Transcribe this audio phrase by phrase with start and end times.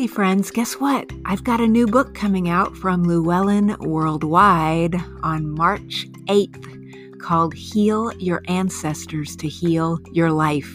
[0.00, 1.12] Hey, friends, guess what?
[1.26, 8.10] I've got a new book coming out from Llewellyn Worldwide on March 8th called Heal
[8.16, 10.72] Your Ancestors to Heal Your Life.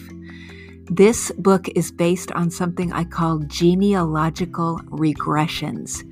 [0.84, 6.08] This book is based on something I call genealogical regressions.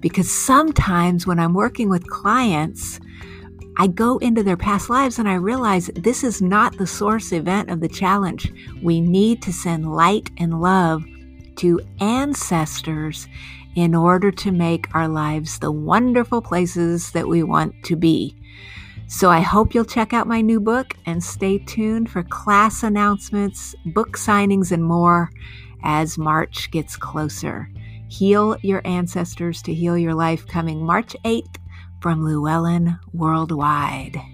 [0.00, 2.98] Because sometimes when I'm working with clients,
[3.76, 7.68] I go into their past lives and I realize this is not the source event
[7.68, 8.50] of the challenge.
[8.82, 11.04] We need to send light and love
[11.56, 13.28] to ancestors
[13.74, 18.36] in order to make our lives the wonderful places that we want to be.
[19.06, 23.74] So I hope you'll check out my new book and stay tuned for class announcements,
[23.86, 25.30] book signings, and more
[25.82, 27.68] as March gets closer.
[28.08, 31.56] Heal Your Ancestors to Heal Your Life coming March 8th
[32.00, 34.33] from Llewellyn Worldwide.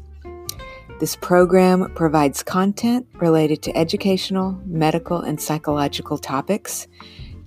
[1.01, 6.87] This program provides content related to educational, medical, and psychological topics.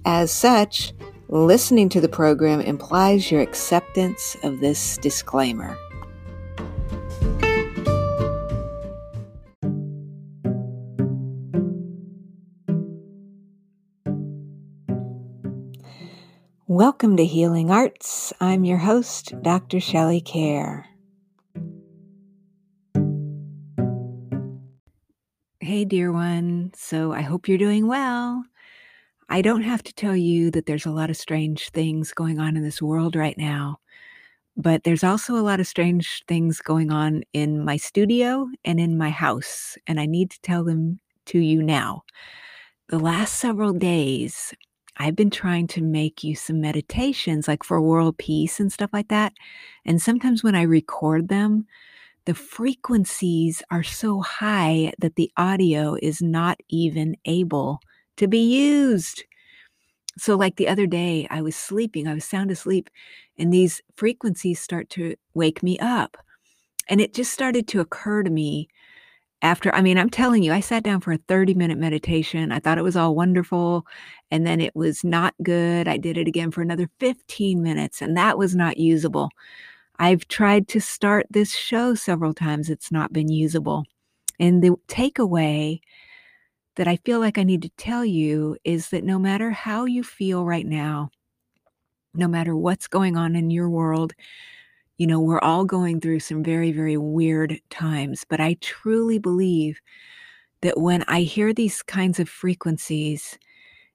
[0.04, 0.92] As such,
[1.28, 5.78] listening to the program implies your acceptance of this disclaimer.
[16.66, 18.32] Welcome to Healing Arts.
[18.40, 19.78] I'm your host, Dr.
[19.78, 20.86] Shelley Kaehr.
[25.64, 26.72] Hey, dear one.
[26.76, 28.44] So I hope you're doing well.
[29.30, 32.54] I don't have to tell you that there's a lot of strange things going on
[32.58, 33.78] in this world right now,
[34.58, 38.98] but there's also a lot of strange things going on in my studio and in
[38.98, 42.02] my house, and I need to tell them to you now.
[42.88, 44.52] The last several days,
[44.98, 49.08] I've been trying to make you some meditations like for world peace and stuff like
[49.08, 49.32] that.
[49.86, 51.64] And sometimes when I record them,
[52.26, 57.80] the frequencies are so high that the audio is not even able
[58.16, 59.24] to be used.
[60.16, 62.88] So, like the other day, I was sleeping, I was sound asleep,
[63.38, 66.16] and these frequencies start to wake me up.
[66.88, 68.68] And it just started to occur to me
[69.42, 72.52] after, I mean, I'm telling you, I sat down for a 30 minute meditation.
[72.52, 73.86] I thought it was all wonderful.
[74.30, 75.88] And then it was not good.
[75.88, 79.30] I did it again for another 15 minutes, and that was not usable.
[79.98, 83.84] I've tried to start this show several times, it's not been usable.
[84.40, 85.80] And the takeaway
[86.76, 90.02] that I feel like I need to tell you is that no matter how you
[90.02, 91.10] feel right now,
[92.14, 94.12] no matter what's going on in your world,
[94.98, 98.24] you know, we're all going through some very, very weird times.
[98.28, 99.80] But I truly believe
[100.62, 103.38] that when I hear these kinds of frequencies,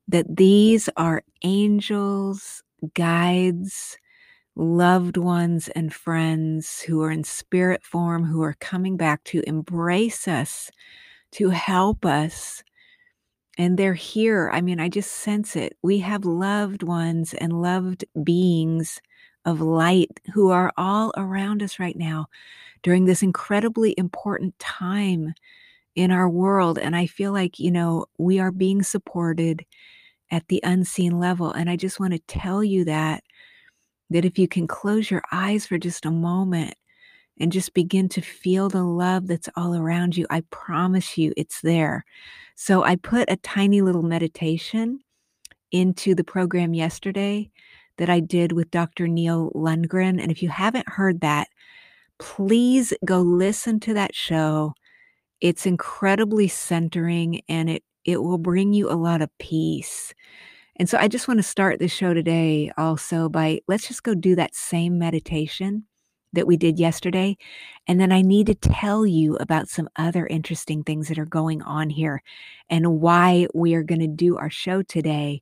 [0.07, 3.97] that these are angels, guides,
[4.59, 10.27] loved ones and friends who are in spirit form, who are coming back to embrace
[10.27, 10.69] us,
[11.31, 12.63] to help us.
[13.57, 14.49] And they're here.
[14.53, 15.77] I mean, I just sense it.
[15.81, 19.01] We have loved ones and loved beings
[19.45, 22.27] of light who are all around us right now
[22.83, 25.33] during this incredibly important time
[25.95, 26.77] in our world.
[26.77, 29.65] And I feel like, you know, we are being supported
[30.31, 31.51] at the unseen level.
[31.51, 33.23] And I just want to tell you that
[34.09, 36.75] that if you can close your eyes for just a moment
[37.39, 41.61] and just begin to feel the love that's all around you, I promise you it's
[41.61, 42.05] there.
[42.55, 44.99] So I put a tiny little meditation
[45.71, 47.49] into the program yesterday
[47.97, 49.07] that I did with Dr.
[49.07, 50.21] Neil Lundgren.
[50.21, 51.47] And if you haven't heard that,
[52.17, 54.73] please go listen to that show.
[55.41, 60.13] It's incredibly centering and it it will bring you a lot of peace.
[60.79, 64.15] And so I just want to start the show today also by let's just go
[64.15, 65.83] do that same meditation
[66.31, 67.35] that we did yesterday.
[67.85, 71.61] And then I need to tell you about some other interesting things that are going
[71.63, 72.23] on here
[72.69, 75.41] and why we are going to do our show today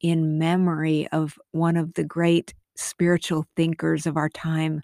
[0.00, 4.80] in memory of one of the great spiritual thinkers of our time,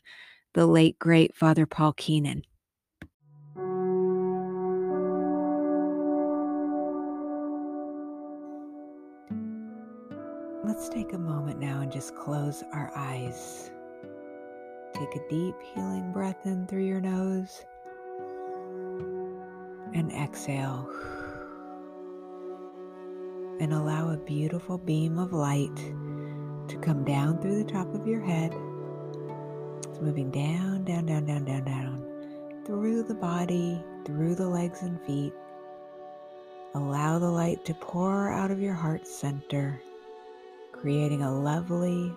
[0.53, 2.43] the late, great Father Paul Keenan.
[10.69, 13.71] Let's take a moment now and just close our eyes.
[14.93, 17.65] Take a deep, healing breath in through your nose
[19.95, 20.87] and exhale.
[23.61, 28.21] And allow a beautiful beam of light to come down through the top of your
[28.21, 28.55] head.
[29.89, 35.01] It's moving down, down, down, down, down, down, through the body, through the legs and
[35.07, 35.33] feet.
[36.75, 39.81] Allow the light to pour out of your heart center,
[40.81, 42.13] creating a lovely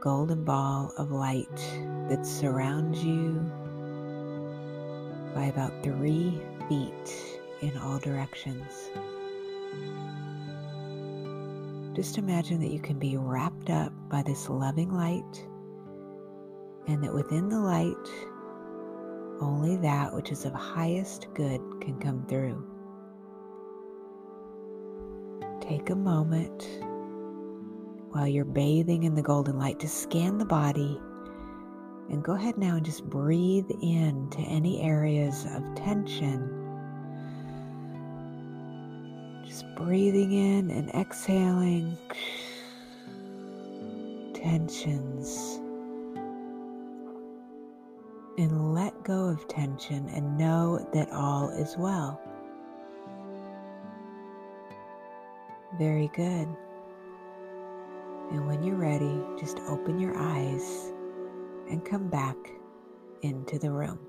[0.00, 1.56] golden ball of light
[2.08, 3.32] that surrounds you
[5.34, 8.90] by about three feet in all directions.
[11.94, 15.46] Just imagine that you can be wrapped up by this loving light,
[16.88, 17.94] and that within the light,
[19.40, 22.66] only that which is of highest good can come through.
[25.60, 26.83] Take a moment
[28.14, 31.00] while you're bathing in the golden light to scan the body.
[32.10, 36.48] And go ahead now and just breathe in to any areas of tension.
[39.44, 41.98] Just breathing in and exhaling
[44.32, 45.58] tensions.
[48.38, 52.20] And let go of tension and know that all is well.
[55.80, 56.46] Very good.
[58.34, 60.92] And when you're ready, just open your eyes
[61.70, 62.36] and come back
[63.22, 64.00] into the room.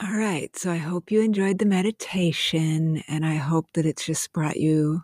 [0.00, 4.32] All right, so I hope you enjoyed the meditation, and I hope that it's just
[4.32, 5.02] brought you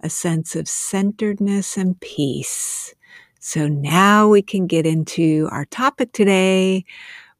[0.00, 2.94] a sense of centeredness and peace.
[3.40, 6.84] So now we can get into our topic today,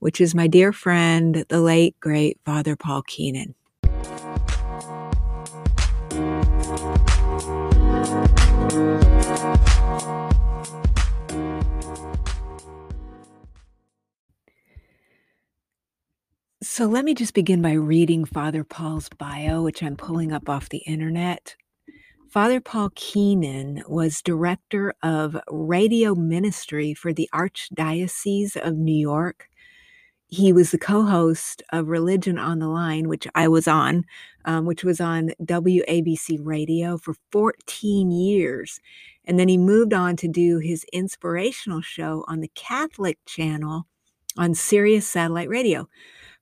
[0.00, 3.55] which is my dear friend, the late, great Father Paul Keenan.
[16.64, 20.70] So let me just begin by reading Father Paul's bio, which I'm pulling up off
[20.70, 21.56] the internet.
[22.31, 29.49] Father Paul Keenan was director of radio ministry for the Archdiocese of New York
[30.34, 34.05] he was the co-host of Religion on the Line, which I was on,
[34.44, 38.81] um, which was on WABC radio for 14 years.
[39.25, 43.87] And then he moved on to do his inspirational show on the Catholic channel
[44.37, 45.88] on Sirius Satellite Radio.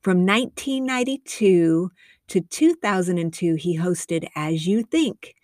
[0.02, 1.93] From 1992
[2.26, 5.37] to 2002, he hosted As You Think,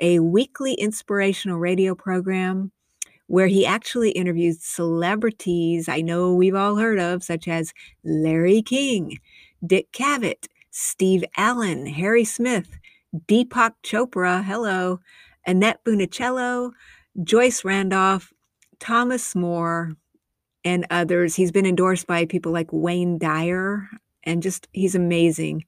[0.00, 2.72] a weekly inspirational radio program
[3.26, 9.18] where he actually interviewed celebrities I know we've all heard of, such as Larry King,
[9.66, 12.78] Dick Cavett, Steve Allen, Harry Smith,
[13.26, 15.00] Deepak Chopra, hello,
[15.46, 16.70] Annette Funicello,
[17.22, 18.32] Joyce Randolph,
[18.80, 19.92] Thomas Moore,
[20.64, 21.34] and others.
[21.34, 23.88] He's been endorsed by people like Wayne Dyer,
[24.24, 25.64] and just he's amazing.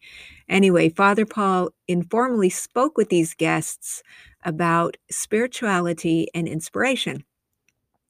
[0.49, 4.03] Anyway, Father Paul informally spoke with these guests
[4.45, 7.25] about spirituality and inspiration.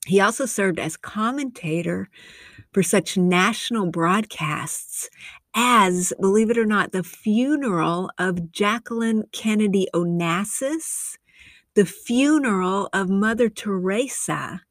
[0.06, 2.08] He also served as commentator
[2.72, 5.10] for such national broadcasts
[5.54, 11.16] as, believe it or not, the funeral of Jacqueline Kennedy Onassis,
[11.74, 14.62] the funeral of Mother Teresa,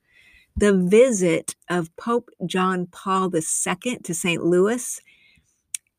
[0.59, 4.43] the visit of Pope John Paul II to St.
[4.43, 4.99] Louis,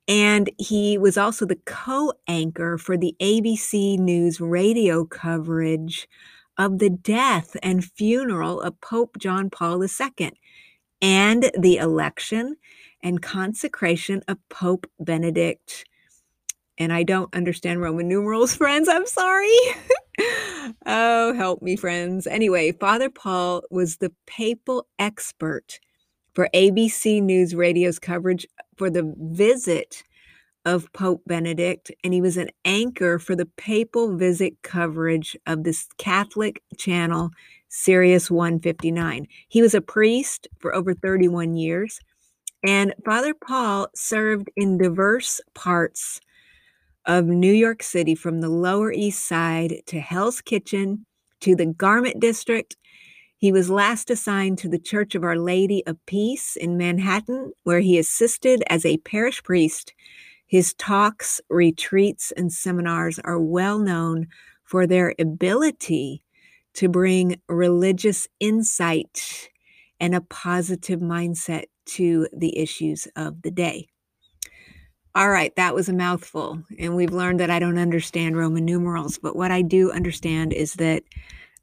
[0.06, 6.06] and he was also the co anchor for the ABC News radio coverage
[6.58, 10.32] of the death and funeral of Pope John Paul II
[11.00, 12.56] and the election
[13.02, 15.86] and consecration of Pope Benedict.
[16.80, 18.88] And I don't understand Roman numerals, friends.
[18.88, 19.54] I'm sorry.
[20.86, 22.26] oh, help me, friends.
[22.26, 25.78] Anyway, Father Paul was the papal expert
[26.34, 28.46] for ABC News Radio's coverage
[28.76, 30.02] for the visit
[30.64, 35.88] of Pope Benedict, and he was an anchor for the papal visit coverage of this
[35.98, 37.30] Catholic channel,
[37.68, 39.26] Sirius 159.
[39.48, 42.00] He was a priest for over 31 years,
[42.62, 46.20] and Father Paul served in diverse parts
[47.06, 51.06] of New York City from the Lower East Side to Hell's Kitchen
[51.40, 52.76] to the Garment District.
[53.36, 57.80] He was last assigned to the Church of Our Lady of Peace in Manhattan, where
[57.80, 59.94] he assisted as a parish priest
[60.50, 64.26] his talks, retreats, and seminars are well known
[64.64, 66.24] for their ability
[66.74, 69.48] to bring religious insight
[70.00, 73.86] and a positive mindset to the issues of the day.
[75.14, 76.62] All right, that was a mouthful.
[76.78, 79.18] And we've learned that I don't understand Roman numerals.
[79.18, 81.04] But what I do understand is that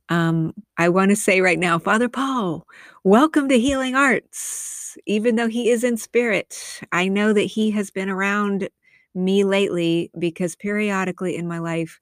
[0.10, 2.68] um, I want to say right now, Father Paul,
[3.04, 4.98] welcome to Healing Arts.
[5.06, 6.82] even though he is in spirit.
[6.92, 8.70] I know that he has been around
[9.16, 12.00] me lately because periodically in my life,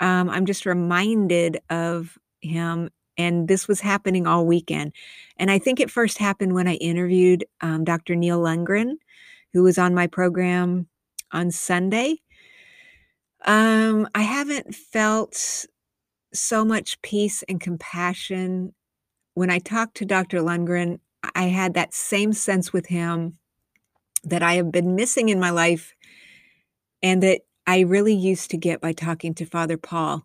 [0.00, 2.90] um, I'm just reminded of him.
[3.18, 4.92] And this was happening all weekend.
[5.36, 8.16] And I think it first happened when I interviewed um, Dr.
[8.16, 8.94] Neil Lundgren,
[9.52, 10.88] who was on my program
[11.32, 12.16] on Sunday.
[13.44, 15.66] Um, I haven't felt
[16.32, 18.74] so much peace and compassion.
[19.34, 20.40] When I talked to Dr.
[20.40, 21.00] Lundgren,
[21.34, 23.38] I had that same sense with him
[24.24, 25.94] that I have been missing in my life
[27.02, 30.24] and that I really used to get by talking to Father Paul.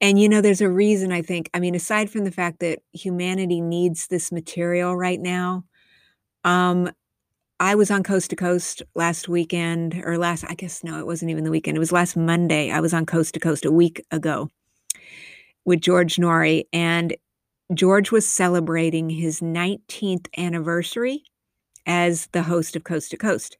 [0.00, 2.80] And you know, there's a reason I think, I mean, aside from the fact that
[2.92, 5.64] humanity needs this material right now,
[6.44, 6.90] um,
[7.60, 11.30] I was on Coast to Coast last weekend, or last, I guess, no, it wasn't
[11.30, 11.76] even the weekend.
[11.76, 12.70] It was last Monday.
[12.70, 14.50] I was on Coast to Coast a week ago
[15.64, 17.16] with George Noory, and
[17.72, 21.22] George was celebrating his 19th anniversary
[21.86, 23.56] as the host of Coast to Coast.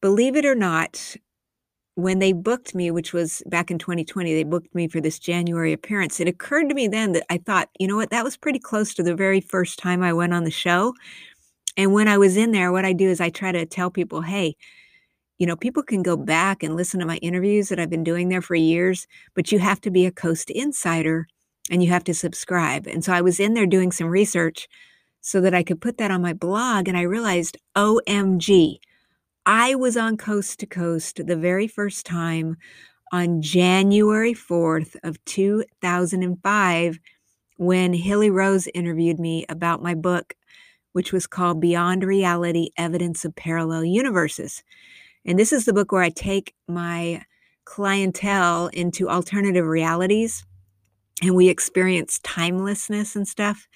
[0.00, 1.16] Believe it or not,
[1.96, 5.72] when they booked me, which was back in 2020, they booked me for this January
[5.72, 6.20] appearance.
[6.20, 8.94] It occurred to me then that I thought, you know what, that was pretty close
[8.94, 10.94] to the very first time I went on the show.
[11.76, 14.22] And when I was in there, what I do is I try to tell people,
[14.22, 14.56] hey,
[15.38, 18.28] you know, people can go back and listen to my interviews that I've been doing
[18.28, 21.26] there for years, but you have to be a Coast Insider
[21.70, 22.86] and you have to subscribe.
[22.86, 24.68] And so I was in there doing some research
[25.20, 26.88] so that I could put that on my blog.
[26.88, 28.78] And I realized, OMG,
[29.44, 32.56] I was on Coast to Coast the very first time
[33.12, 36.98] on January 4th of 2005
[37.58, 40.34] when Hilly Rose interviewed me about my book,
[40.96, 44.62] which was called Beyond Reality Evidence of Parallel Universes.
[45.26, 47.22] And this is the book where I take my
[47.66, 50.46] clientele into alternative realities
[51.20, 53.68] and we experience timelessness and stuff.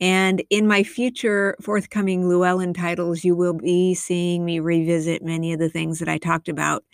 [0.00, 5.58] And in my future forthcoming Llewellyn titles, you will be seeing me revisit many of
[5.58, 6.84] the things that I talked about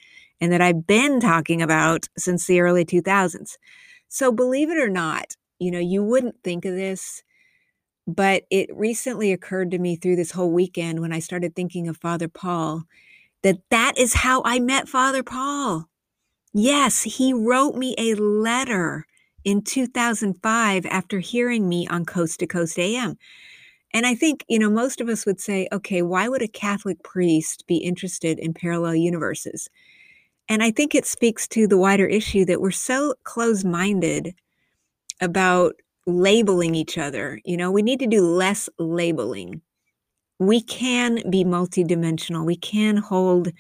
[0.40, 3.58] and that I've been talking about since the early 2000s.
[4.08, 7.22] So, believe it or not, you know, you wouldn't think of this,
[8.06, 11.96] but it recently occurred to me through this whole weekend when I started thinking of
[11.96, 12.84] Father Paul
[13.42, 15.88] that that is how I met Father Paul.
[16.52, 19.06] Yes, he wrote me a letter
[19.44, 23.16] in 2005 after hearing me on Coast to Coast AM.
[23.94, 27.02] And I think, you know, most of us would say, okay, why would a Catholic
[27.02, 29.68] priest be interested in parallel universes?
[30.48, 34.34] And I think it speaks to the wider issue that we're so close minded
[35.20, 35.74] about
[36.06, 37.40] labeling each other.
[37.44, 39.60] You know, we need to do less labeling.
[40.38, 43.52] We can be multidimensional, we can hold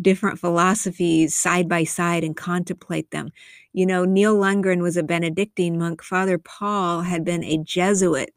[0.00, 3.30] different philosophies side by side and contemplate them.
[3.72, 8.34] You know, Neil Lundgren was a Benedictine monk, Father Paul had been a Jesuit.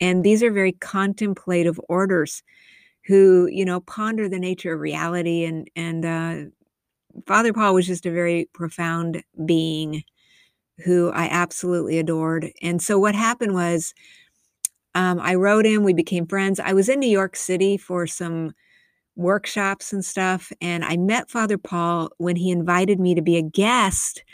[0.00, 2.42] And these are very contemplative orders
[3.06, 5.44] who, you know, ponder the nature of reality.
[5.44, 6.50] And, and uh,
[7.26, 10.02] Father Paul was just a very profound being
[10.84, 12.52] who I absolutely adored.
[12.62, 13.94] And so what happened was,
[14.94, 16.60] um, I wrote him, we became friends.
[16.60, 18.52] I was in New York City for some
[19.16, 20.52] workshops and stuff.
[20.60, 24.24] And I met Father Paul when he invited me to be a guest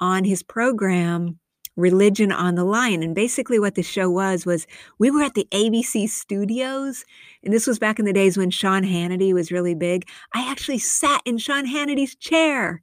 [0.00, 1.38] on his program,
[1.76, 3.02] Religion on the Line.
[3.02, 4.66] And basically, what the show was, was
[4.98, 7.04] we were at the ABC studios.
[7.42, 10.08] And this was back in the days when Sean Hannity was really big.
[10.34, 12.82] I actually sat in Sean Hannity's chair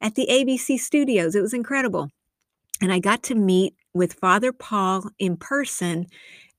[0.00, 1.34] at the ABC studios.
[1.34, 2.10] It was incredible.
[2.84, 6.06] And I got to meet with Father Paul in person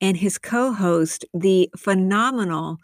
[0.01, 2.77] and his co host, the phenomenal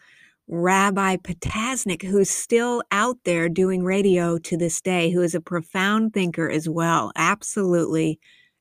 [0.48, 6.14] Rabbi Potasnik, who's still out there doing radio to this day, who is a profound
[6.14, 7.12] thinker as well.
[7.16, 8.20] Absolutely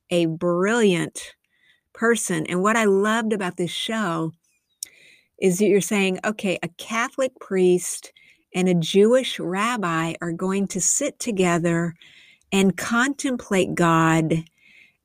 [0.09, 1.35] a brilliant
[1.93, 2.47] person.
[2.47, 4.31] And what I loved about this show
[5.39, 8.13] is that you're saying, okay, a Catholic priest
[8.55, 11.93] and a Jewish rabbi are going to sit together
[12.51, 14.43] and contemplate God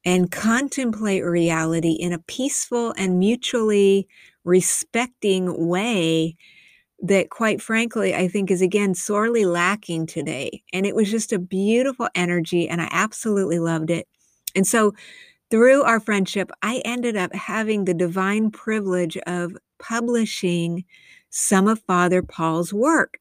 [0.06, 4.06] and contemplate reality in a peaceful and mutually
[4.44, 6.36] respecting way
[7.02, 10.62] that quite frankly i think is again sorely lacking today.
[10.72, 14.06] And it was just a beautiful energy and i absolutely loved it.
[14.54, 14.94] And so
[15.50, 20.84] through our friendship i ended up having the divine privilege of publishing
[21.28, 23.18] some of father paul's work.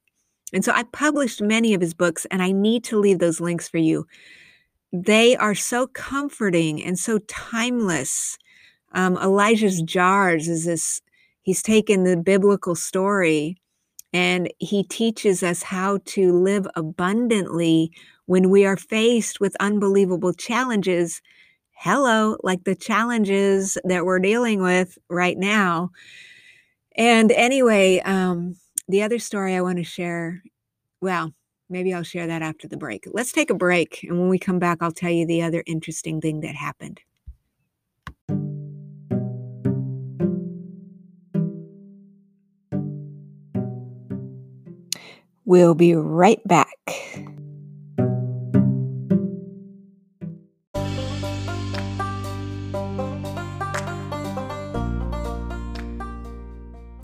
[0.53, 3.67] And so i published many of his books and i need to leave those links
[3.67, 4.05] for you
[5.03, 8.37] they are so comforting and so timeless
[8.93, 11.01] um, elisha's jars is this
[11.41, 13.57] he's taken the biblical story
[14.15, 17.91] and he teaches us how to live abundantly
[18.27, 21.21] when we are faced with unbelievable challenges.
[21.71, 25.91] Hello, like the challenges that we're dealing with right now.
[26.95, 28.55] And anyway, um,
[28.87, 30.41] the other story I want to share,
[31.01, 31.33] well,
[31.69, 33.07] maybe I'll share that after the break.
[33.11, 34.03] Let's take a break.
[34.03, 37.01] And when we come back, I'll tell you the other interesting thing that happened.
[45.47, 46.75] We'll be right back.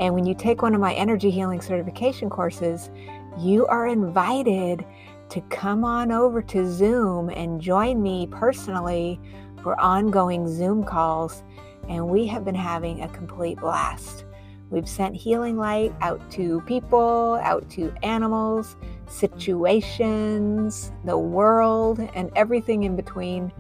[0.01, 2.91] And when you take one of my energy healing certification courses,
[3.39, 4.85] you are invited
[5.29, 9.21] to come on over to Zoom and join me personally
[9.63, 11.45] for ongoing Zoom calls.
[11.89, 14.24] And we have been having a complete blast.
[14.75, 18.75] We've sent healing light out to people, out to animals,
[19.07, 23.53] situations, the world, and everything in between.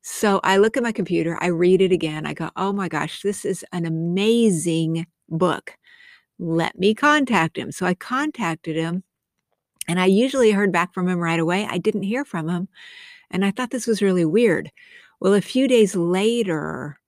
[0.02, 2.26] So I look at my computer, I read it again.
[2.26, 5.76] I go, oh my gosh, this is an amazing book.
[6.38, 7.72] Let me contact him.
[7.72, 9.04] So I contacted him
[9.88, 11.66] and I usually heard back from him right away.
[11.68, 12.68] I didn't hear from him.
[13.30, 14.70] And I thought this was really weird.
[15.20, 16.98] Well, a few days later,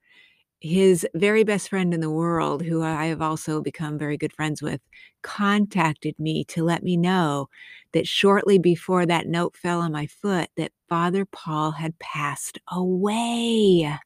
[0.60, 4.62] his very best friend in the world, who I have also become very good friends
[4.62, 4.80] with,
[5.22, 7.48] contacted me to let me know
[7.92, 13.98] that shortly before that note fell on my foot that Father Paul had passed away.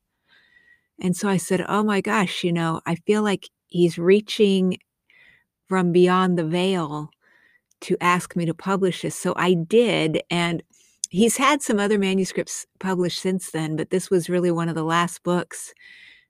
[1.00, 4.78] And so I said, "Oh my gosh, you know, I feel like he's reaching
[5.68, 7.10] from beyond the veil
[7.80, 9.18] to ask me to publish this.
[9.18, 10.22] So I did.
[10.30, 10.62] And
[11.10, 14.84] he's had some other manuscripts published since then, but this was really one of the
[14.84, 15.72] last books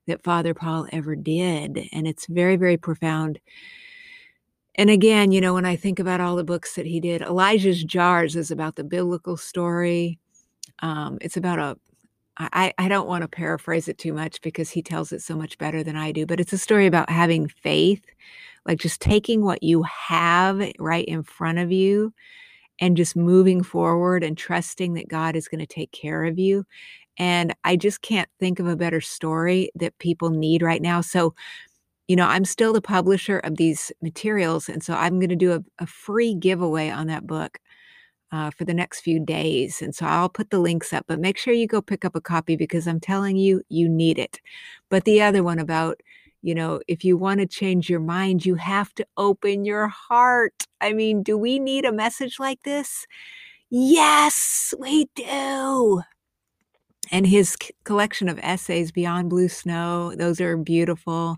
[0.07, 1.87] that Father Paul ever did.
[1.91, 3.39] And it's very, very profound.
[4.75, 7.83] And again, you know, when I think about all the books that he did, Elisha's
[7.83, 10.19] Jars is about the biblical story.
[10.79, 11.77] Um, it's about a
[12.37, 15.57] I, I don't want to paraphrase it too much because he tells it so much
[15.57, 18.03] better than I do, but it's a story about having faith,
[18.65, 22.13] like just taking what you have right in front of you
[22.79, 26.65] and just moving forward and trusting that God is going to take care of you.
[27.17, 31.01] And I just can't think of a better story that people need right now.
[31.01, 31.35] So,
[32.07, 34.67] you know, I'm still the publisher of these materials.
[34.67, 37.59] And so I'm going to do a, a free giveaway on that book
[38.33, 39.79] uh, for the next few days.
[39.81, 42.21] And so I'll put the links up, but make sure you go pick up a
[42.21, 44.41] copy because I'm telling you, you need it.
[44.89, 46.01] But the other one about,
[46.41, 50.65] you know, if you want to change your mind, you have to open your heart.
[50.81, 53.05] I mean, do we need a message like this?
[53.69, 56.01] Yes, we do.
[57.11, 61.37] And his collection of essays, Beyond Blue Snow, those are beautiful.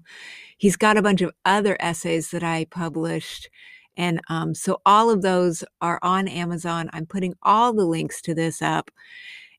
[0.58, 3.50] He's got a bunch of other essays that I published
[3.98, 6.90] and um, so all of those are on Amazon.
[6.94, 8.92] I'm putting all the links to this up.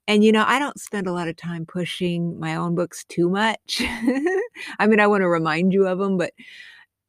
[0.09, 3.29] And, you know, I don't spend a lot of time pushing my own books too
[3.29, 3.83] much.
[4.79, 6.33] I mean, I want to remind you of them, but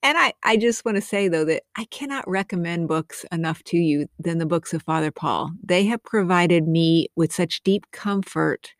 [0.03, 4.07] And I I just wanna say, though, that I cannot recommend books enough to you
[4.19, 5.51] than the books of Father Paul.
[5.63, 8.73] They have provided me with such deep comfort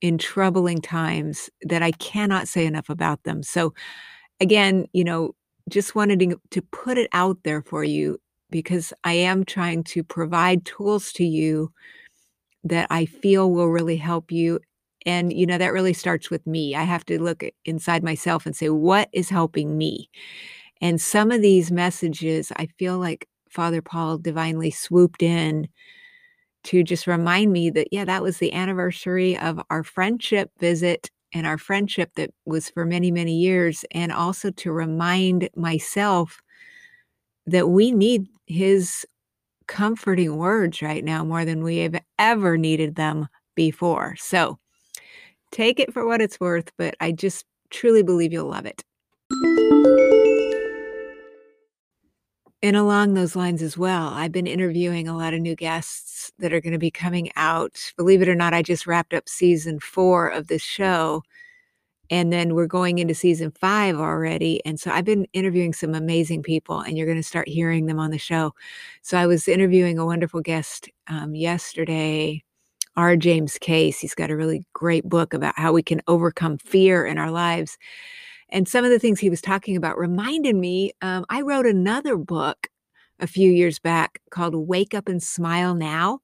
[0.00, 3.42] in troubling times that I cannot say enough about them.
[3.42, 3.74] So,
[4.40, 5.34] again, you know,
[5.68, 8.18] just wanted to to put it out there for you
[8.50, 11.72] because I am trying to provide tools to you
[12.64, 14.60] that I feel will really help you.
[15.06, 16.74] And, you know, that really starts with me.
[16.74, 20.10] I have to look inside myself and say, "What is helping me?"
[20.80, 25.68] And some of these messages, I feel like Father Paul divinely swooped in
[26.64, 31.46] to just remind me that, yeah, that was the anniversary of our friendship visit and
[31.46, 36.40] our friendship that was for many, many years, and also to remind myself
[37.46, 39.06] that we need his
[39.66, 44.16] comforting words right now more than we have ever needed them before.
[44.18, 44.58] So
[45.52, 48.82] take it for what it's worth, but I just truly believe you'll love it.
[52.62, 56.52] And along those lines as well, I've been interviewing a lot of new guests that
[56.52, 57.92] are gonna be coming out.
[57.96, 61.22] Believe it or not, I just wrapped up season 4 of this show,
[62.10, 66.42] and then we're going into season 5 already, and so I've been interviewing some amazing
[66.44, 68.54] people, and you're gonna start hearing them on the show.
[69.02, 72.42] So I was interviewing a wonderful guest, um, yesterday,
[72.96, 73.16] R.
[73.16, 74.00] James Case.
[74.00, 77.78] He's got a really great book about how we can overcome fear in our lives.
[78.50, 82.16] And some of the things he was talking about reminded me, um, I wrote another
[82.16, 82.68] book
[83.20, 86.20] a few years back called Wake Up and Smile Now.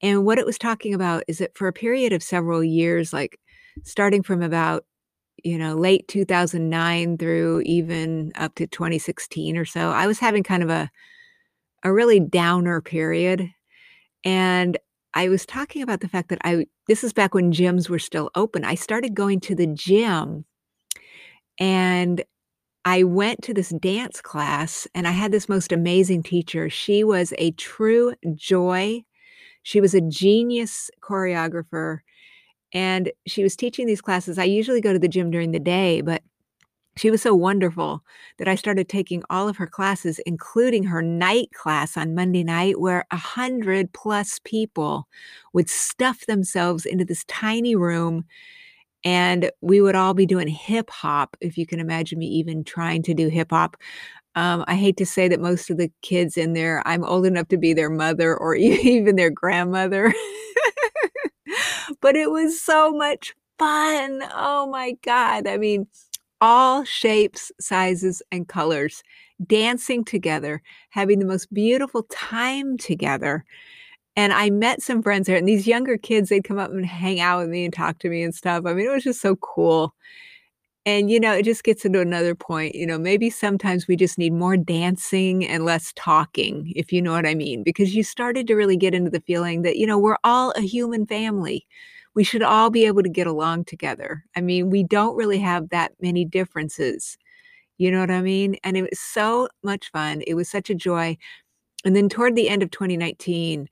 [0.00, 3.38] And what it was talking about is that for a period of several years, like
[3.84, 4.84] starting from about,
[5.44, 10.62] you know, late 2009 through even up to 2016 or so, I was having kind
[10.62, 10.90] of a
[11.84, 13.48] a really downer period.
[14.24, 14.78] And
[15.14, 18.30] I was talking about the fact that I this is back when gyms were still
[18.34, 18.64] open.
[18.64, 20.44] I started going to the gym
[21.58, 22.22] and
[22.84, 26.68] I went to this dance class, and I had this most amazing teacher.
[26.68, 29.04] She was a true joy.
[29.62, 32.00] She was a genius choreographer,
[32.72, 34.38] and she was teaching these classes.
[34.38, 36.22] I usually go to the gym during the day, but
[36.96, 38.02] she was so wonderful
[38.38, 42.80] that I started taking all of her classes, including her night class on Monday night,
[42.80, 45.08] where a 100 plus people
[45.54, 48.24] would stuff themselves into this tiny room
[49.04, 53.02] and we would all be doing hip hop, if you can imagine me even trying
[53.04, 53.76] to do hip hop.
[54.34, 57.48] Um, I hate to say that most of the kids in there, I'm old enough
[57.48, 60.12] to be their mother or even their grandmother.
[62.00, 64.22] but it was so much fun.
[64.34, 65.46] Oh my God.
[65.46, 65.86] I mean,
[66.40, 69.02] all shapes, sizes, and colors,
[69.46, 73.44] dancing together, having the most beautiful time together.
[74.16, 77.20] And I met some friends there, and these younger kids, they'd come up and hang
[77.20, 78.64] out with me and talk to me and stuff.
[78.66, 79.94] I mean, it was just so cool.
[80.84, 84.18] And, you know, it just gets into another point, you know, maybe sometimes we just
[84.18, 88.48] need more dancing and less talking, if you know what I mean, because you started
[88.48, 91.66] to really get into the feeling that, you know, we're all a human family.
[92.14, 94.24] We should all be able to get along together.
[94.36, 97.16] I mean, we don't really have that many differences.
[97.78, 98.56] You know what I mean?
[98.64, 100.22] And it was so much fun.
[100.26, 101.16] It was such a joy.
[101.84, 103.68] And then toward the end of 2019,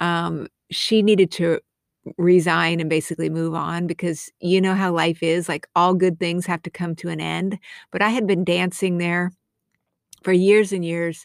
[0.00, 1.60] um, she needed to
[2.18, 6.46] resign and basically move on because you know how life is, like, all good things
[6.46, 7.58] have to come to an end,
[7.92, 9.32] but I had been dancing there
[10.22, 11.24] for years and years,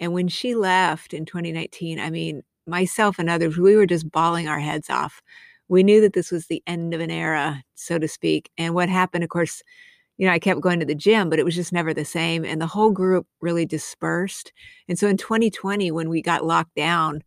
[0.00, 4.48] and when she left in 2019, I mean, myself and others, we were just bawling
[4.48, 5.22] our heads off.
[5.68, 8.88] We knew that this was the end of an era, so to speak, and what
[8.90, 9.62] happened, of course,
[10.18, 12.44] you know, I kept going to the gym, but it was just never the same,
[12.44, 14.52] and the whole group really dispersed,
[14.88, 17.22] and so in 2020, when we got locked down,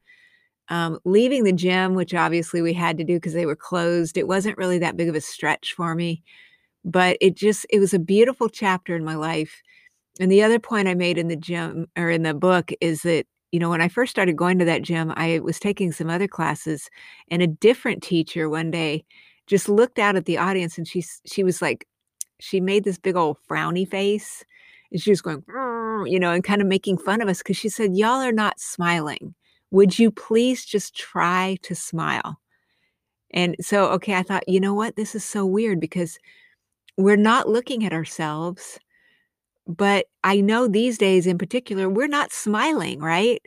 [0.70, 4.28] um, leaving the gym, which obviously we had to do because they were closed, it
[4.28, 6.24] wasn't really that big of a stretch for me,
[6.86, 9.62] but it just it was a beautiful chapter in my life.
[10.20, 13.26] And the other point I made in the gym or in the book is that,
[13.52, 16.28] you know, when I first started going to that gym, I was taking some other
[16.28, 16.90] classes
[17.30, 19.06] and a different teacher one day
[19.48, 21.88] just looked out at the audience and she she was like
[22.40, 24.44] she made this big old frowny face
[24.92, 25.44] and she was going,
[26.08, 28.60] you know, and kind of making fun of us because she said, Y'all are not
[28.60, 29.34] smiling.
[29.74, 32.40] Would you please just try to smile?
[33.32, 34.96] And so, okay, I thought, you know what?
[34.96, 36.20] This is so weird because
[36.96, 38.80] we're not looking at ourselves.
[39.66, 43.42] But I know these days in particular, we're not smiling, right?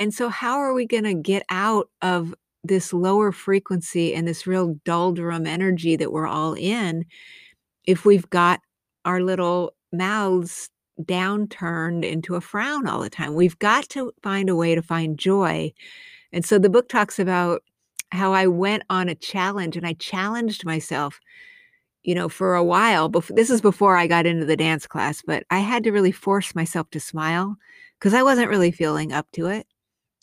[0.00, 4.48] And so, how are we going to get out of this lower frequency and this
[4.48, 7.04] real doldrum energy that we're all in
[7.86, 8.60] if we've got
[9.04, 10.68] our little mouths
[11.04, 13.34] downturned into a frown all the time.
[13.34, 15.72] We've got to find a way to find joy.
[16.32, 17.62] And so the book talks about
[18.12, 21.20] how I went on a challenge and I challenged myself.
[22.02, 25.22] you know, for a while, bef- this is before I got into the dance class,
[25.26, 27.56] but I had to really force myself to smile
[27.98, 29.66] because I wasn't really feeling up to it.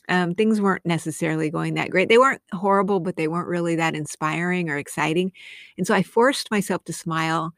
[0.10, 2.10] Um, things weren't necessarily going that great.
[2.10, 5.34] They weren't horrible, but they weren't really that inspiring or exciting.
[5.78, 7.54] And so I forced myself to smile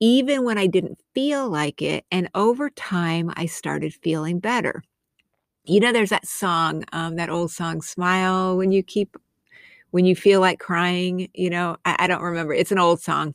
[0.00, 2.04] even when I didn't feel like it.
[2.10, 4.82] And over time, I started feeling better.
[5.64, 9.16] You know, there's that song, um, that old song, Smile When You Keep,
[9.90, 11.28] When You Feel Like Crying.
[11.34, 12.54] You know, I, I don't remember.
[12.54, 13.34] It's an old song.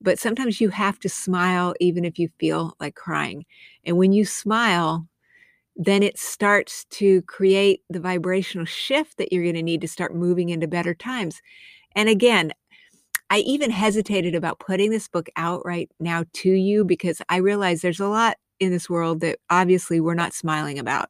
[0.00, 3.46] But sometimes you have to smile even if you feel like crying.
[3.84, 5.06] And when you smile,
[5.76, 10.14] then it starts to create the vibrational shift that you're going to need to start
[10.14, 11.40] moving into better times.
[11.94, 12.52] And again,
[13.32, 17.80] I even hesitated about putting this book out right now to you because I realize
[17.80, 21.08] there's a lot in this world that obviously we're not smiling about.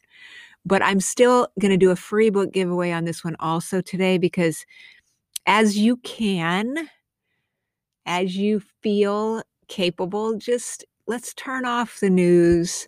[0.64, 4.18] But I'm still going to do a free book giveaway on this one also today
[4.18, 4.64] because
[5.46, 6.88] as you can,
[8.06, 12.87] as you feel capable, just let's turn off the news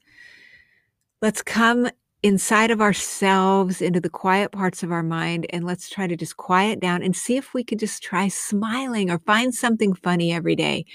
[1.24, 1.88] Let's come
[2.24, 6.38] inside of ourselves into the quiet parts of our mind and let's try to just
[6.38, 10.56] quiet down and see if we could just try smiling or find something funny every
[10.56, 10.86] day.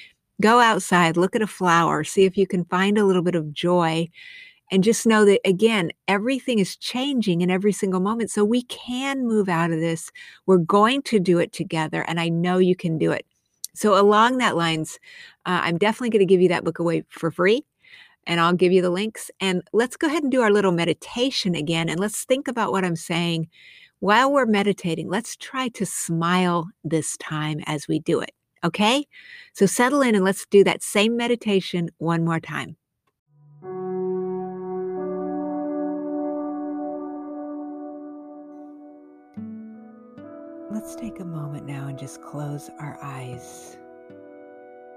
[0.41, 3.53] Go outside, look at a flower, see if you can find a little bit of
[3.53, 4.07] joy.
[4.71, 8.31] And just know that, again, everything is changing in every single moment.
[8.31, 10.11] So we can move out of this.
[10.47, 12.03] We're going to do it together.
[12.07, 13.25] And I know you can do it.
[13.73, 14.99] So, along that lines,
[15.45, 17.63] uh, I'm definitely going to give you that book away for free
[18.29, 19.31] and I'll give you the links.
[19.41, 21.89] And let's go ahead and do our little meditation again.
[21.89, 23.49] And let's think about what I'm saying
[24.01, 25.09] while we're meditating.
[25.09, 28.31] Let's try to smile this time as we do it.
[28.63, 29.07] Okay?
[29.53, 32.77] So settle in and let's do that same meditation one more time.
[40.71, 43.79] Let's take a moment now and just close our eyes.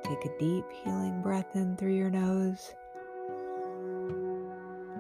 [0.05, 2.75] Take a deep, healing breath in through your nose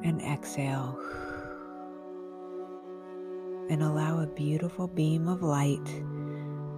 [0.04, 0.98] and exhale.
[3.70, 5.84] And allow a beautiful beam of light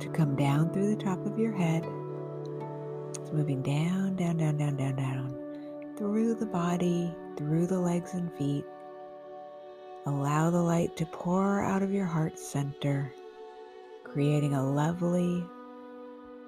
[0.00, 1.86] to come down through the top of your head.
[3.10, 8.32] It's moving down, down, down, down, down, down, through the body, through the legs and
[8.34, 8.64] feet.
[10.06, 13.12] Allow the light to pour out of your heart center,
[14.04, 15.42] creating a lovely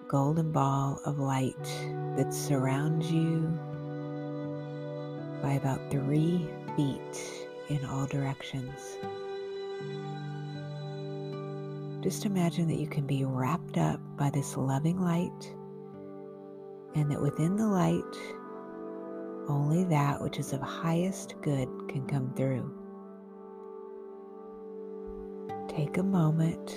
[0.08, 1.64] golden ball of light
[2.16, 3.40] that surrounds you
[5.42, 8.98] by about three feet in all directions.
[12.02, 15.54] Just imagine that you can be wrapped up by this loving light,
[16.94, 18.04] and that within the light,
[19.48, 22.72] only that which is of highest good can come through.
[25.68, 26.76] Take a moment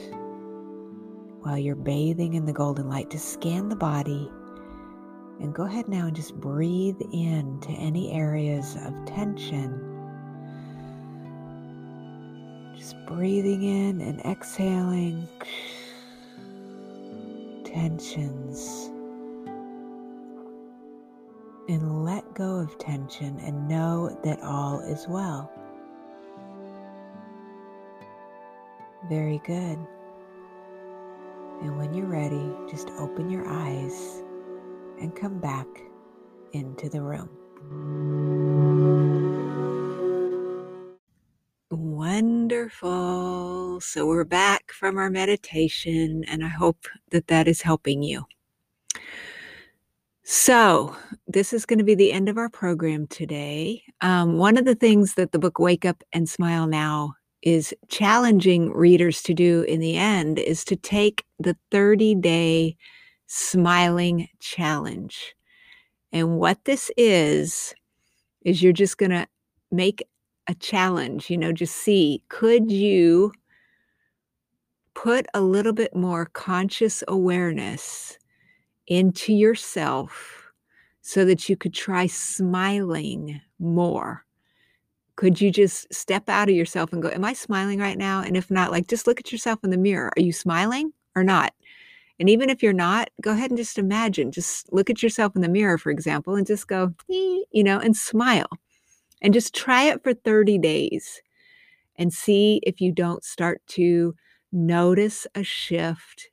[1.42, 4.30] while you're bathing in the golden light to scan the body
[5.40, 9.89] and go ahead now and just breathe in to any areas of tension.
[12.90, 15.28] Just breathing in and exhaling
[17.64, 18.90] tensions.
[21.68, 25.52] And let go of tension and know that all is well.
[29.08, 29.78] Very good.
[31.62, 34.24] And when you're ready, just open your eyes
[35.00, 35.68] and come back
[36.54, 38.69] into the room.
[42.20, 43.80] Wonderful.
[43.80, 48.26] So we're back from our meditation, and I hope that that is helping you.
[50.24, 53.84] So, this is going to be the end of our program today.
[54.02, 58.74] Um, one of the things that the book Wake Up and Smile Now is challenging
[58.74, 62.76] readers to do in the end is to take the 30 day
[63.28, 65.36] smiling challenge.
[66.12, 67.74] And what this is,
[68.44, 69.26] is you're just going to
[69.72, 70.04] make
[70.50, 73.32] a challenge, you know, just see could you
[74.96, 78.18] put a little bit more conscious awareness
[78.88, 80.52] into yourself
[81.02, 84.26] so that you could try smiling more?
[85.18, 88.24] Could you just step out of yourself and go, Am I smiling right now?
[88.24, 90.12] And if not, like just look at yourself in the mirror.
[90.18, 91.54] Are you smiling or not?
[92.20, 95.44] And even if you're not, go ahead and just imagine, just look at yourself in
[95.44, 98.50] the mirror, for example, and just go, eh, you know, and smile.
[99.22, 101.22] And just try it for 30 days
[101.98, 104.16] and see if you don't start to
[104.52, 106.30] notice a shift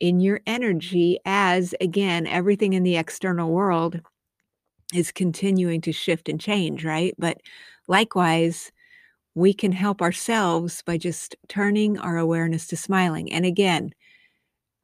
[0.00, 4.00] in your energy as, again, everything in the external world
[4.94, 7.14] is continuing to shift and change, right?
[7.18, 7.38] But
[7.88, 8.70] likewise,
[9.34, 13.32] we can help ourselves by just turning our awareness to smiling.
[13.32, 13.92] And again,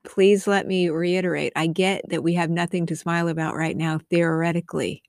[0.05, 4.01] please let me reiterate I get that we have nothing to smile about right now,
[4.11, 5.03] theoretically,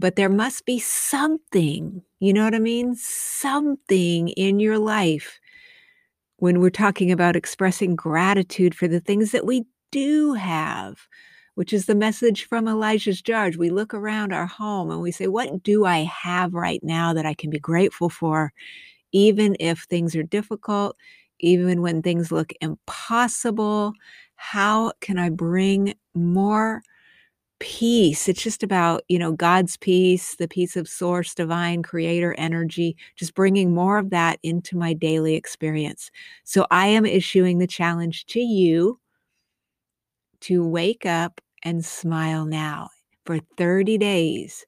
[0.00, 2.94] but there must be something, you know what I mean?
[2.94, 5.38] Something in your life
[6.38, 10.96] when we're talking about expressing gratitude for the things that we do have,
[11.54, 13.58] which is the message from Elisha's Jars.
[13.58, 17.26] We look around our home and we say, What do I have right now that
[17.26, 18.54] I can be grateful for,
[19.12, 20.96] even if things are difficult,
[21.40, 23.92] even when things look impossible?
[24.36, 26.82] How can I bring more
[27.60, 28.28] peace.
[28.28, 33.34] It's just about, you know, God's peace, the peace of source, divine creator energy, just
[33.34, 36.10] bringing more of that into my daily experience.
[36.44, 38.98] So I am issuing the challenge to you
[40.40, 42.88] to wake up and smile now
[43.26, 44.64] for 30 days.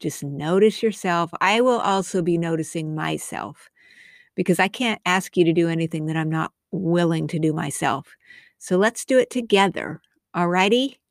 [0.00, 1.30] Just notice yourself.
[1.40, 3.70] I will also be noticing myself
[4.34, 8.08] because I can't ask you to do anything that I'm not willing to do myself.
[8.58, 10.00] So let's do it together.
[10.34, 11.01] All righty?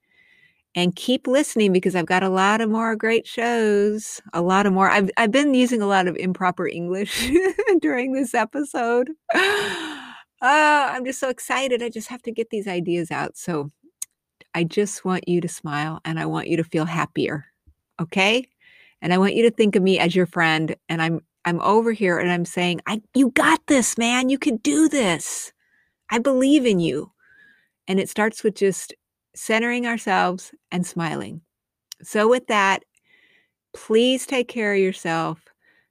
[0.75, 4.21] And keep listening because I've got a lot of more great shows.
[4.33, 4.89] A lot of more.
[4.89, 7.29] I've I've been using a lot of improper English
[7.81, 9.09] during this episode.
[9.33, 10.01] Uh,
[10.41, 11.83] I'm just so excited.
[11.83, 13.37] I just have to get these ideas out.
[13.37, 13.69] So
[14.53, 17.45] I just want you to smile and I want you to feel happier.
[18.01, 18.47] Okay?
[19.01, 21.91] And I want you to think of me as your friend and I'm I'm over
[21.91, 24.29] here and I'm saying, "I you got this, man.
[24.29, 25.51] You can do this.
[26.11, 27.11] I believe in you."
[27.87, 28.93] And it starts with just
[29.35, 31.41] centering ourselves and smiling.
[32.03, 32.83] So, with that,
[33.73, 35.45] please take care of yourself,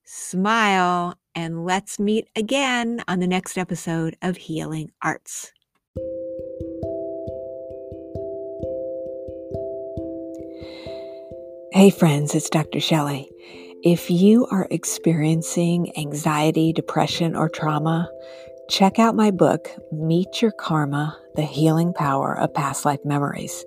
[0.04, 5.52] smile, and let's meet again on the next episode of Healing Arts.
[11.72, 12.80] Hey, friends, it's Dr.
[12.80, 13.30] Shelley.
[13.82, 18.10] If you are experiencing anxiety, depression, or trauma,
[18.70, 23.64] check out my book, Meet Your Karma The Healing Power of Past Life Memories.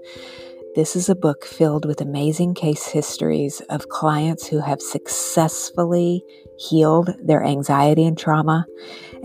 [0.75, 6.23] This is a book filled with amazing case histories of clients who have successfully
[6.57, 8.65] healed their anxiety and trauma,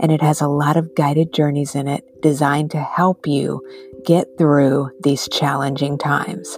[0.01, 3.65] and it has a lot of guided journeys in it designed to help you
[4.05, 6.57] get through these challenging times.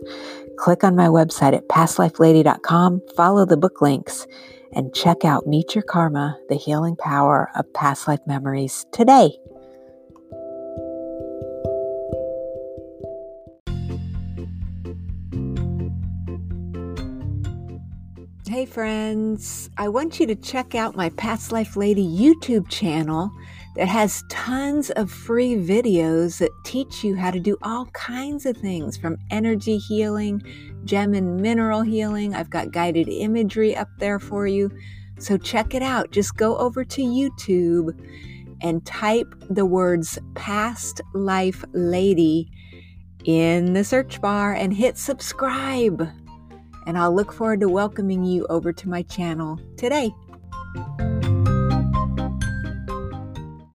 [0.57, 4.25] Click on my website at pastlifelady.com, follow the book links,
[4.73, 9.31] and check out Meet Your Karma, the healing power of past life memories today.
[18.47, 23.31] Hey, friends, I want you to check out my Past Life Lady YouTube channel
[23.77, 28.57] that has tons of free videos that teach you how to do all kinds of
[28.57, 30.41] things from energy healing,
[30.85, 32.33] gem and mineral healing.
[32.33, 34.71] I've got guided imagery up there for you.
[35.19, 36.11] So check it out.
[36.11, 37.97] Just go over to YouTube
[38.61, 42.51] and type the words Past Life Lady
[43.25, 46.09] in the search bar and hit subscribe
[46.85, 50.11] and I'll look forward to welcoming you over to my channel today.